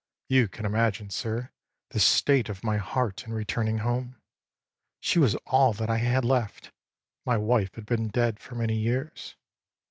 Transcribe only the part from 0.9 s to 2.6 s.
sir, the state